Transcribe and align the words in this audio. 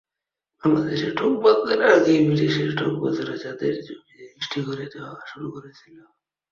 বাংলাদেশের 0.63 1.11
ঠকবাজদের 1.15 1.79
আগেই 1.91 2.21
বিদেশের 2.27 2.69
ঠকবাজেরা 2.77 3.35
চাঁদের 3.37 3.73
জমি 3.85 4.11
রেজিস্ট্রি 4.19 4.61
করে 4.67 4.85
দেওয়া 4.93 5.13
শুরু 5.27 5.47
করেছিল। 5.51 5.95